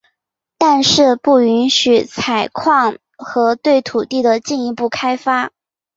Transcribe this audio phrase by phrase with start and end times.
[0.57, 5.51] 但是不允许采矿和对土地的进一步开发。